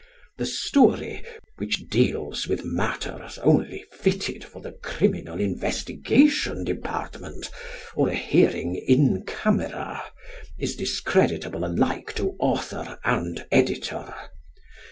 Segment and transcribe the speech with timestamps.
[0.39, 1.23] The story
[1.57, 7.51] which deals with matters only fitted for the Criminal Investigation Department
[7.95, 10.01] or a hearing in camera
[10.57, 14.11] is discreditable alike to author and editor.